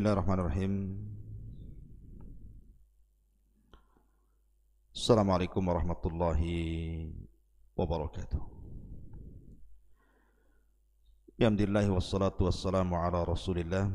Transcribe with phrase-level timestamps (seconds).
[0.00, 0.96] Bismillahirrahmanirrahim
[4.96, 7.12] Assalamualaikum warahmatullahi
[7.76, 8.40] wabarakatuh
[11.36, 13.92] Alhamdulillah wassalatu wassalamu ala rasulillah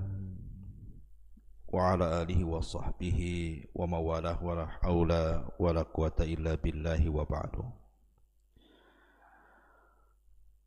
[1.73, 7.10] Wa ala alihi wa sahbihi wa mawalah wa la hawla wa la quwata illa billahi
[7.10, 7.65] wa ba'du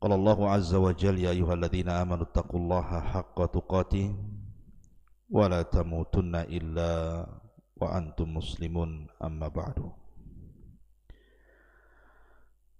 [0.03, 4.11] Qala Allah azza wa jal ya ayuhalladhina amanu taqullaha haqqa tuqatih
[5.30, 6.90] ولا تموتن إلا
[7.76, 8.90] وأنتم مسلمون
[9.22, 9.78] أما بعد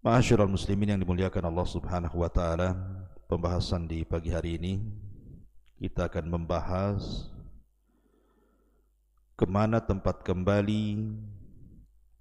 [0.04, 2.76] Ma'asyiral muslimin yang dimuliakan Allah Subhanahu wa taala,
[3.24, 4.76] pembahasan di pagi hari ini
[5.80, 7.32] kita akan membahas
[9.32, 11.08] kemana tempat kembali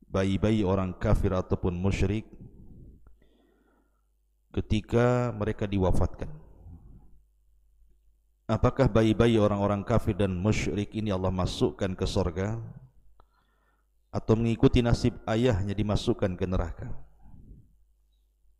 [0.07, 2.23] bayi-bayi orang kafir ataupun musyrik
[4.55, 6.31] ketika mereka diwafatkan.
[8.48, 12.56] Apakah bayi-bayi orang-orang kafir dan musyrik ini Allah masukkan ke sorga?
[14.08, 16.88] Atau mengikuti nasib ayahnya dimasukkan ke neraka?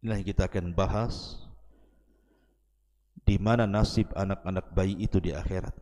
[0.05, 1.41] Inilah yang kita akan bahas.
[3.25, 5.73] Di mana nasib anak-anak bayi itu di akhirat.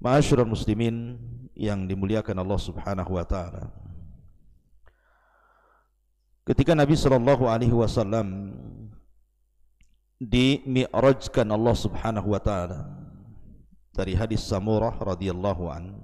[0.00, 1.20] Ma'asyurah muslimin
[1.52, 3.68] yang dimuliakan Allah subhanahu wa ta'ala.
[6.48, 8.56] Ketika Nabi sallallahu alaihi wasallam
[10.18, 12.86] dimi'rajkan Allah Subhanahu wa taala.
[13.94, 15.94] Dari hadis Samurah radhiyallahu an.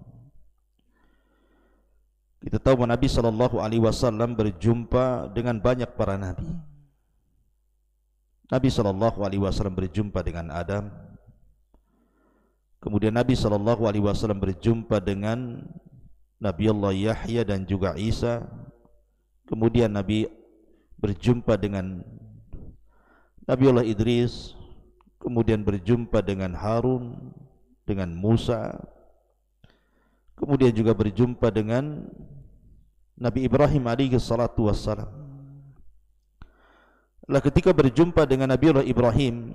[2.43, 6.45] Kita tahu bahwa Nabi sallallahu alaihi wasallam berjumpa dengan banyak para nabi.
[8.53, 10.93] Nabi sallallahu alaihi wasallam berjumpa dengan Adam.
[12.85, 15.65] Kemudian Nabi sallallahu alaihi wasallam berjumpa dengan
[16.37, 18.45] Nabi Allah Yahya dan juga Isa.
[19.49, 20.29] Kemudian Nabi
[21.01, 22.05] berjumpa dengan
[23.45, 24.57] Nabi Allah Idris
[25.21, 27.33] kemudian berjumpa dengan Harun
[27.85, 28.81] dengan Musa
[30.37, 32.09] kemudian juga berjumpa dengan
[33.15, 35.07] Nabi Ibrahim alaihi salatu wassalam.
[37.25, 39.55] Lah ketika berjumpa dengan Nabi Allah Ibrahim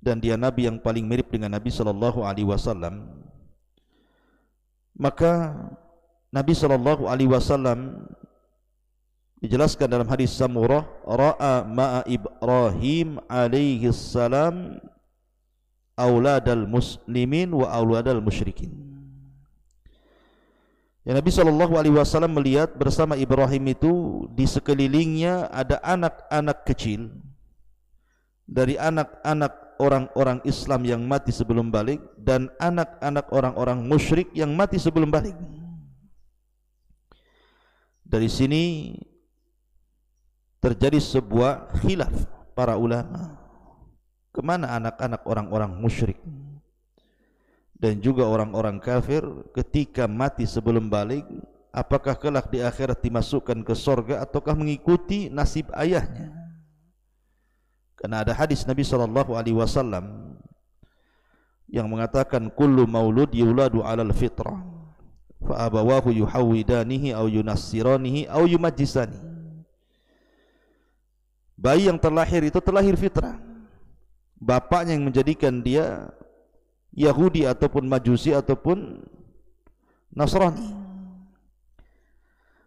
[0.00, 3.20] dan dia nabi yang paling mirip dengan Nabi sallallahu alaihi wasallam
[4.96, 5.52] maka
[6.32, 8.08] Nabi sallallahu alaihi wasallam
[9.40, 14.76] dijelaskan dalam hadis Samurah ra'a ma'a Ibrahim alaihi salam
[15.96, 18.90] auladal muslimin wa auladal musyrikin
[21.00, 27.08] Ya Nabi sallallahu alaihi wasallam melihat bersama Ibrahim itu di sekelilingnya ada anak-anak kecil
[28.44, 35.08] dari anak-anak orang-orang Islam yang mati sebelum balik dan anak-anak orang-orang musyrik yang mati sebelum
[35.08, 35.32] balik.
[38.04, 38.92] Dari sini
[40.60, 42.12] terjadi sebuah khilaf
[42.52, 43.40] para ulama
[44.30, 46.20] kemana anak-anak orang-orang musyrik
[47.80, 49.24] dan juga orang-orang kafir
[49.56, 51.24] ketika mati sebelum balik
[51.72, 56.28] apakah kelak di akhirat dimasukkan ke sorga ataukah mengikuti nasib ayahnya?
[57.96, 60.36] Karena ada hadis Nabi sallallahu alaihi wasallam
[61.72, 64.60] yang mengatakan kullu maulud yuladu alal fitrah
[65.40, 69.29] fa abawahu yuhawidanihi au yunassiranihi au yumajjisanihi
[71.60, 73.36] bayi yang terlahir itu terlahir fitrah
[74.40, 76.08] bapaknya yang menjadikan dia
[76.96, 79.04] Yahudi ataupun Majusi ataupun
[80.10, 80.80] Nasrani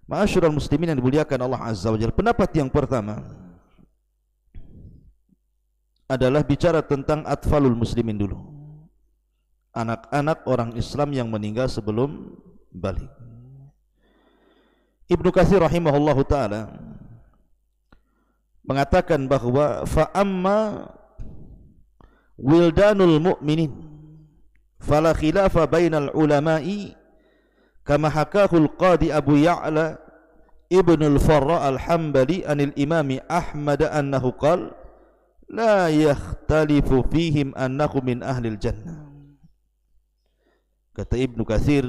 [0.03, 2.11] Ma'asyiral muslimin yang dimuliakan Allah Azza wa Jalla.
[2.11, 3.23] Pendapat yang pertama
[6.11, 8.37] adalah bicara tentang atfalul muslimin dulu.
[9.73, 12.35] Anak-anak orang Islam yang meninggal sebelum
[12.69, 13.09] balik.
[15.09, 16.77] Ibnu Katsir rahimahullahu taala
[18.63, 20.87] mengatakan bahawa fa amma
[22.39, 23.71] wildanul mu'minin
[24.79, 26.95] fala khilafa bainal ulama'i
[27.83, 29.99] kama hakahu al-qadi Abu Ya'la
[30.71, 34.71] Ibn al-Farra al-Hambali anil imam Ahmad annahu qal
[35.51, 39.11] la yakhtalifu fihim annahu min ahli al-jannah
[40.95, 41.83] kata Ibnu Katsir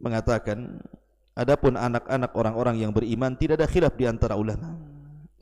[0.00, 0.80] mengatakan
[1.36, 4.74] adapun anak-anak orang-orang yang beriman tidak ada khilaf di antara ulama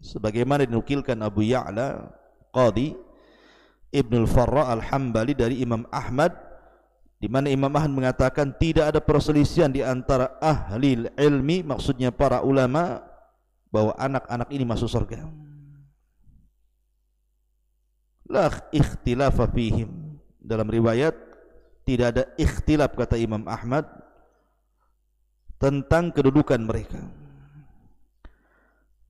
[0.06, 2.06] sebagaimana dinukilkan Abu Ya'la
[2.54, 2.94] Qadi
[3.90, 6.30] Ibnul Farra Al-Hambali dari Imam Ahmad
[7.16, 13.02] di mana Imam Ahmad mengatakan tidak ada perselisihan di antara ahli ilmi maksudnya para ulama
[13.72, 15.24] bahwa anak-anak ini masuk surga.
[18.26, 21.14] La ikhtilafa fihim dalam riwayat
[21.86, 23.86] tidak ada ikhtilaf kata Imam Ahmad
[25.56, 27.00] tentang kedudukan mereka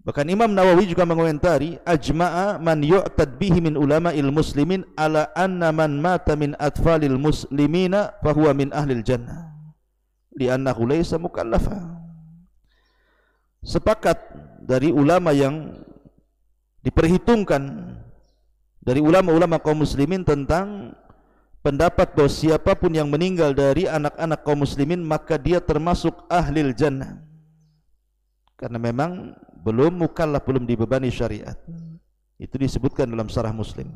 [0.06, 5.98] Bahkan Imam Nawawi juga mengomentari ajma'a man yu'tad bihi min ulama'il muslimin ala anna man
[5.98, 9.50] mata min atfalil muslimina fahuwa min ahlil jannah.
[10.38, 12.06] Li'annahu laysa mukallafa
[13.66, 14.22] sepakat
[14.62, 15.74] dari ulama yang
[16.86, 17.98] diperhitungkan
[18.78, 20.94] dari ulama-ulama kaum muslimin tentang
[21.66, 27.18] pendapat bahawa siapapun yang meninggal dari anak-anak kaum muslimin maka dia termasuk ahlil jannah.
[28.54, 29.34] Karena memang
[29.66, 31.58] belum mukallaf belum dibebani syariat.
[32.38, 33.90] Itu disebutkan dalam sarah muslim.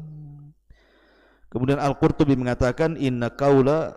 [1.46, 3.94] Kemudian Al-Qurtubi mengatakan inna kaula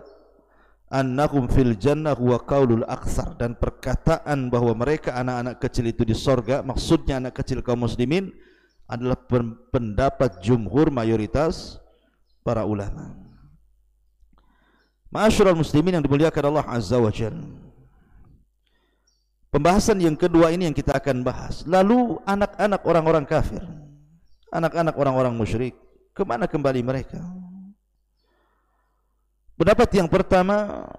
[0.93, 3.33] annahum fil jannah huwa qaulul aksar.
[3.41, 8.29] Dan perkataan bahwa mereka anak-anak kecil itu di sorga maksudnya anak kecil kaum muslimin
[8.85, 9.17] adalah
[9.73, 11.81] pendapat jumhur mayoritas
[12.45, 13.17] para ulama.
[15.09, 17.62] Ma'asyiral muslimin yang dimuliakan Allah Azza wa Jalla
[19.53, 21.61] Pembahasan yang kedua ini yang kita akan bahas.
[21.69, 23.61] Lalu anak-anak orang-orang kafir,
[24.49, 25.77] anak-anak orang-orang musyrik,
[26.17, 27.21] kemana kembali mereka?
[29.53, 30.89] Pendapat yang pertama,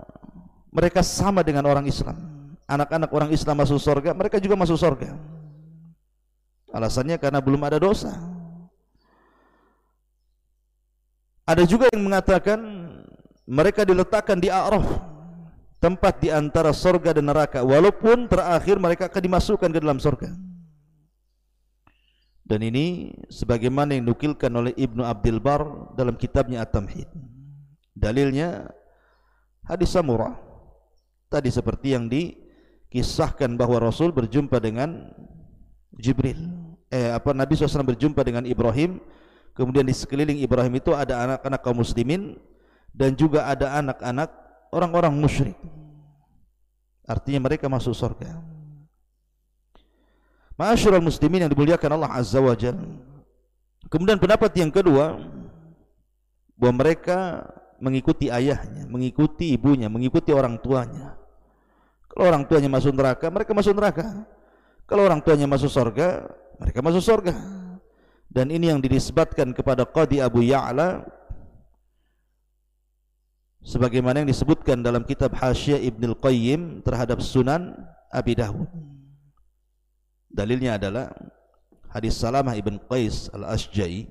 [0.70, 2.14] mereka sama dengan orang Islam.
[2.70, 5.18] Anak-anak orang Islam masuk surga, mereka juga masuk surga.
[6.70, 8.14] Alasannya karena belum ada dosa.
[11.42, 12.62] Ada juga yang mengatakan
[13.50, 14.86] mereka diletakkan di A'raf,
[15.84, 17.60] tempat di antara surga dan neraka.
[17.60, 20.32] Walaupun terakhir mereka akan dimasukkan ke dalam surga
[22.44, 27.08] dan ini sebagaimana yang nukilkan oleh Ibnu Abdul Bar dalam kitabnya At-Tamhid.
[27.96, 28.68] Dalilnya
[29.64, 30.36] hadis Samurah.
[31.32, 35.08] Tadi seperti yang dikisahkan bahawa Rasul berjumpa dengan
[35.96, 36.36] Jibril.
[36.92, 39.00] Eh apa Nabi SAW berjumpa dengan Ibrahim.
[39.56, 42.36] Kemudian di sekeliling Ibrahim itu ada anak-anak kaum muslimin
[42.92, 44.30] dan juga ada anak-anak
[44.68, 45.56] orang-orang musyrik.
[47.04, 48.40] Artinya mereka masuk surga.
[50.54, 52.86] Ma'asyiral muslimin yang dimuliakan Allah Azza wa Jalla.
[53.90, 55.18] Kemudian pendapat yang kedua
[56.56, 57.44] bahwa mereka
[57.82, 61.18] mengikuti ayahnya, mengikuti ibunya, mengikuti orang tuanya.
[62.08, 64.24] Kalau orang tuanya masuk neraka, mereka masuk neraka.
[64.86, 66.30] Kalau orang tuanya masuk surga,
[66.62, 67.34] mereka masuk surga.
[68.30, 71.02] Dan ini yang dinisbatkan kepada Qadi Abu Ya'la
[73.64, 77.72] sebagaimana yang disebutkan dalam kitab Hasyiah Ibn Al-Qayyim terhadap Sunan
[78.12, 78.68] Abi Dawud.
[80.28, 81.10] Dalilnya adalah
[81.88, 84.06] hadis Salamah Ibn Qais Al-Asjai.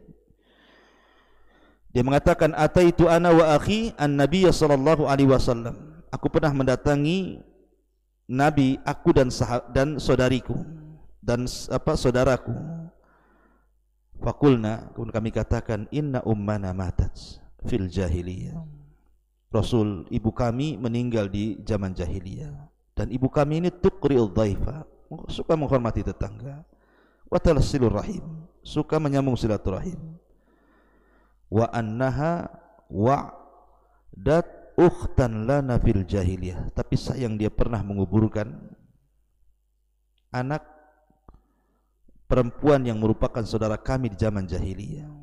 [1.93, 6.01] Dia mengatakan ataitu ana wa akhi an-nabiy sallallahu alaihi wasallam.
[6.09, 7.37] Aku pernah mendatangi
[8.25, 9.29] nabi aku dan
[9.69, 10.57] dan saudariku
[11.21, 12.49] dan apa saudaraku.
[14.23, 17.13] Fakulna kemudian kami katakan inna ummana matat
[17.67, 18.82] fil jahiliyah.
[19.53, 22.73] Rasul ibu kami meninggal di zaman jahiliyah.
[22.97, 24.81] Dan ibu kami ini tuqri'ul dhaifa.
[25.29, 26.65] Suka menghormati tetangga.
[27.29, 28.49] Wa talsilur rahim.
[28.65, 30.17] Suka menyambung silaturahim.
[31.53, 32.49] Wa annaha
[32.89, 33.29] wa
[34.09, 36.73] dat ukhtan lana fil jahiliyah.
[36.73, 38.49] Tapi sayang dia pernah menguburkan
[40.33, 40.65] anak
[42.25, 45.22] perempuan yang merupakan saudara kami di zaman jahiliyah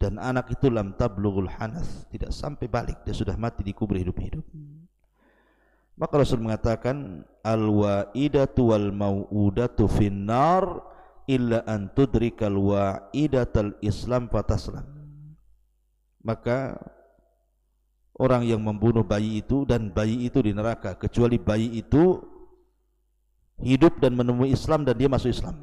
[0.00, 4.42] dan anak itu lam tablughul hanas tidak sampai balik dia sudah mati dikubur hidup-hidup
[6.00, 10.64] maka Rasul mengatakan al waidatu wal mauudatu finnar
[11.28, 14.88] illa an tudrikal waidatal islam fataslam.
[16.24, 16.80] Maka
[18.16, 22.24] orang yang membunuh bayi itu dan bayi itu di neraka kecuali bayi itu
[23.60, 25.56] hidup dan menemui Islam dan dia masuk Islam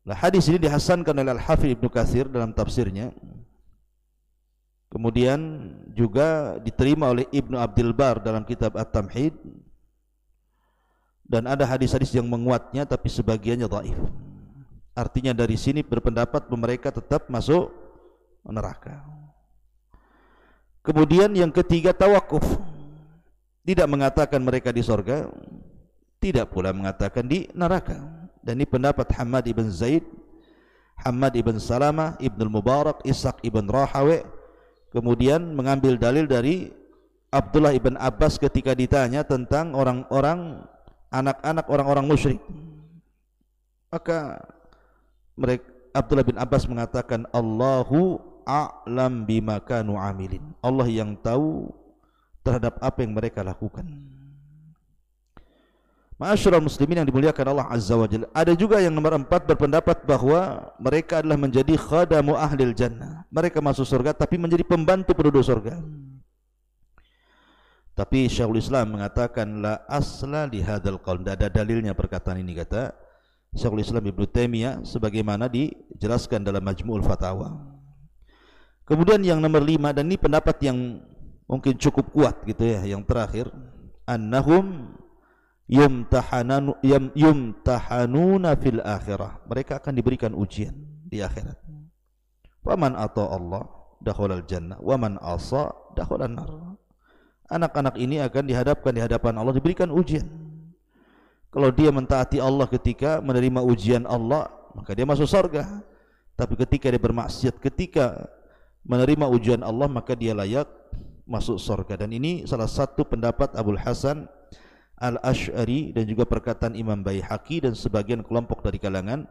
[0.00, 3.12] Nah, hadis ini dihasankan oleh Al-Hafidh Ibn Kathir dalam tafsirnya.
[4.90, 5.38] Kemudian
[5.92, 9.36] juga diterima oleh Ibn Abdul Bar dalam kitab At-Tamhid.
[11.30, 13.98] Dan ada hadis-hadis yang menguatnya tapi sebagiannya dhaif.
[14.98, 17.70] Artinya dari sini berpendapat mereka tetap masuk
[18.42, 19.04] neraka.
[20.82, 22.42] Kemudian yang ketiga tawakuf.
[23.62, 25.30] Tidak mengatakan mereka di sorga.
[26.18, 30.04] Tidak pula mengatakan di neraka dan ini pendapat Hamad ibn Zaid
[31.00, 34.20] Hamad ibn Salamah ibn Mubarak Ishaq ibn Rahawi.
[34.90, 36.74] Kemudian mengambil dalil dari
[37.30, 40.66] Abdullah ibn Abbas ketika ditanya tentang orang-orang
[41.14, 42.42] anak-anak orang-orang musyrik.
[43.88, 44.42] Maka
[45.38, 50.42] mereka Abdullah bin Abbas mengatakan Allahu a'lam bima kanu amilin.
[50.60, 51.70] Allah yang tahu
[52.42, 53.86] terhadap apa yang mereka lakukan
[56.20, 58.28] Ma'asyiral muslimin yang dimuliakan Allah Azza wa Jalla.
[58.36, 63.24] Ada juga yang nomor empat berpendapat bahawa mereka adalah menjadi khadamu ahlil jannah.
[63.32, 65.80] Mereka masuk surga tapi menjadi pembantu penduduk surga.
[67.96, 71.24] Tapi Syekhul Islam mengatakan la asla li hadzal qaul.
[71.24, 72.92] Ada dalilnya perkataan ini kata
[73.56, 77.48] Syekhul Islam Ibn Taimiyah sebagaimana dijelaskan dalam Majmu'ul Fatawa.
[78.84, 81.00] Kemudian yang nomor lima dan ini pendapat yang
[81.48, 83.48] mungkin cukup kuat gitu ya yang terakhir
[84.04, 84.99] annahum
[85.70, 86.04] yum,
[87.14, 89.46] yumtahanuna fil akhirah.
[89.46, 90.74] Mereka akan diberikan ujian
[91.06, 91.56] di akhirat.
[92.66, 93.64] Wa man ata Allah
[94.02, 96.76] dakhala al jannah wa man asa dakhala nar.
[97.50, 100.26] Anak-anak ini akan dihadapkan di hadapan Allah diberikan ujian.
[101.50, 105.82] Kalau dia mentaati Allah ketika menerima ujian Allah, maka dia masuk surga.
[106.38, 108.30] Tapi ketika dia bermaksiat, ketika
[108.86, 110.70] menerima ujian Allah, maka dia layak
[111.26, 112.06] masuk surga.
[112.06, 114.30] Dan ini salah satu pendapat Abu Hasan
[115.00, 119.24] Al-Ash'ari dan juga perkataan Imam Bayhaqi dan sebagian kelompok dari kalangan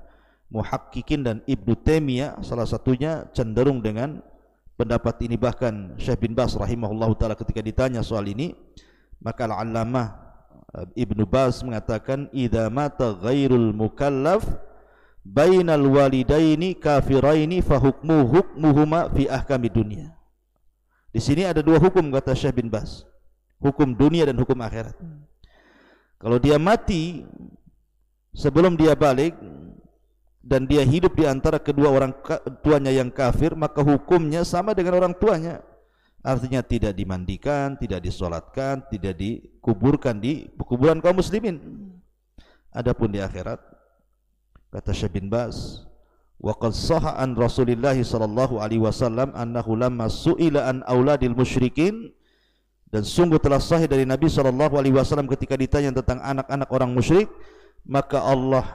[0.49, 4.17] Muhakkikin dan Ibnu Taimiyah salah satunya cenderung dengan
[4.73, 8.57] pendapat ini bahkan Syekh bin Bas rahimahullahu taala ketika ditanya soal ini
[9.21, 10.29] maka al-allamah
[10.97, 14.41] Ibnu Bas mengatakan idza mata ghairul mukallaf
[15.21, 20.17] bainal walidaini kafiraini fa hukmu hukmuhuma fi ahkami dunia.
[21.09, 23.05] Di sini ada dua hukum kata Syekh bin Bas.
[23.61, 24.97] Hukum dunia dan hukum akhirat.
[26.19, 27.23] Kalau dia mati
[28.35, 29.39] sebelum dia balik
[30.43, 32.11] dan dia hidup di antara kedua orang
[32.59, 35.63] tuanya yang kafir, maka hukumnya sama dengan orang tuanya.
[36.19, 41.55] Artinya tidak dimandikan, tidak disolatkan, tidak dikuburkan di kuburan kaum muslimin.
[42.75, 43.63] Adapun di akhirat,
[44.75, 45.87] kata Syekh bin Baz,
[46.43, 52.11] wa qad sahha an Rasulillah sallallahu alaihi wasallam annahu lamma su'ila an auladil musyrikin
[52.89, 57.29] dan sungguh telah sahih dari Nabi sallallahu alaihi wasallam ketika ditanya tentang anak-anak orang musyrik,
[57.85, 58.65] maka Allah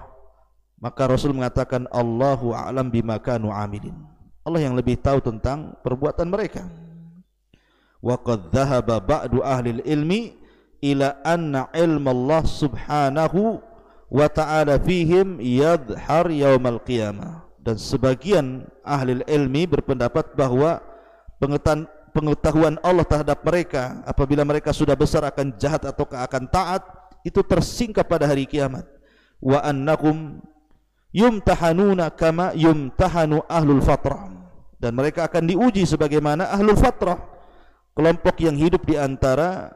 [0.79, 3.97] maka Rasul mengatakan Allahu a'lam bima kanu amilin.
[4.45, 6.69] Allah yang lebih tahu tentang perbuatan mereka
[8.05, 10.37] wa qad dhahaba ba'du ahli ilmi
[10.85, 13.65] ila anna ilma Allah subhanahu
[14.13, 20.85] wa ta'ala fihim yadhhar yaumal qiyamah dan sebagian ahli ilmi berpendapat bahawa
[21.41, 26.87] pengetahuan pengetahuan Allah terhadap mereka apabila mereka sudah besar akan jahat atau akan taat
[27.27, 28.87] itu tersingkap pada hari kiamat.
[29.43, 30.39] Wa annakum
[31.11, 34.31] yumtahanuna kama yumtahanu ahlul fatrah.
[34.79, 37.19] Dan mereka akan diuji sebagaimana ahlul fatrah
[37.99, 39.75] kelompok yang hidup di antara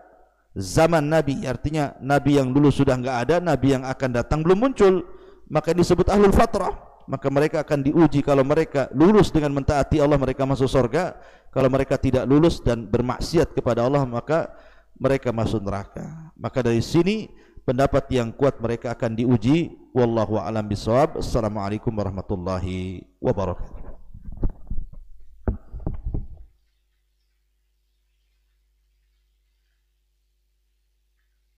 [0.54, 1.42] zaman Nabi.
[1.42, 5.02] Artinya Nabi yang dulu sudah enggak ada Nabi yang akan datang belum muncul
[5.48, 10.44] maka disebut ahlul fatrah maka mereka akan diuji kalau mereka lulus dengan mentaati Allah mereka
[10.44, 11.16] masuk surga
[11.48, 14.52] kalau mereka tidak lulus dan bermaksiat kepada Allah maka
[15.00, 16.04] mereka masuk neraka.
[16.36, 17.32] Maka dari sini
[17.64, 19.72] pendapat yang kuat mereka akan diuji.
[19.96, 23.77] Wallahu alam bisawab assalamualaikum warahmatullahi wabarakatuh